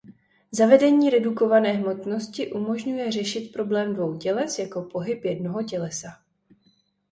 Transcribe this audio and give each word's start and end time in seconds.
Zavedení 0.51 1.09
redukované 1.09 1.71
hmotnosti 1.71 2.51
umožňuje 2.51 3.11
řešit 3.11 3.53
problém 3.53 3.93
dvou 3.93 4.17
těles 4.17 4.59
jako 4.59 4.81
pohyb 4.81 5.25
jednoho 5.25 5.63
tělesa. 5.63 6.21